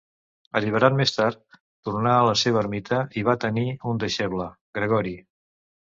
[0.59, 1.43] Alliberat més tard,
[1.89, 5.17] tornà a la seva ermita i va tenir un deixeble, Gregori.